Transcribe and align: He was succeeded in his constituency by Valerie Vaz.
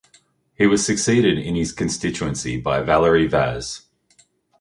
He 0.55 0.65
was 0.65 0.83
succeeded 0.83 1.37
in 1.37 1.53
his 1.53 1.71
constituency 1.71 2.57
by 2.59 2.81
Valerie 2.81 3.27
Vaz. 3.27 3.83